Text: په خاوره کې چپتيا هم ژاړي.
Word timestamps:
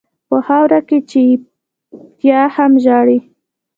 په 0.29 0.37
خاوره 0.45 0.79
کې 0.87 0.97
چپتيا 1.09 2.41
هم 2.55 2.71
ژاړي. 2.83 3.19